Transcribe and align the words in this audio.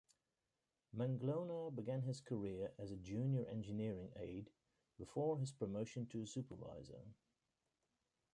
Manglona 0.97 1.69
began 1.75 2.01
his 2.01 2.21
career 2.21 2.73
as 2.79 2.89
a 2.89 2.95
junior 2.97 3.45
engineering 3.45 4.11
aide, 4.15 4.49
before 4.97 5.37
his 5.37 5.51
promotion 5.51 6.07
to 6.07 6.25
supervisor. 6.25 7.03